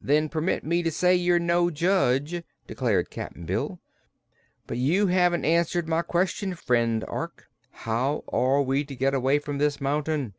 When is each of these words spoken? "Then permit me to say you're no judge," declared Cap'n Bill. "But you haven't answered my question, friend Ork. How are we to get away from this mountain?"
"Then 0.00 0.28
permit 0.28 0.62
me 0.62 0.84
to 0.84 0.90
say 0.92 1.16
you're 1.16 1.40
no 1.40 1.68
judge," 1.68 2.44
declared 2.68 3.10
Cap'n 3.10 3.44
Bill. 3.44 3.80
"But 4.68 4.76
you 4.78 5.08
haven't 5.08 5.44
answered 5.44 5.88
my 5.88 6.02
question, 6.02 6.54
friend 6.54 7.04
Ork. 7.08 7.48
How 7.72 8.22
are 8.28 8.62
we 8.62 8.84
to 8.84 8.94
get 8.94 9.14
away 9.14 9.40
from 9.40 9.58
this 9.58 9.80
mountain?" 9.80 10.34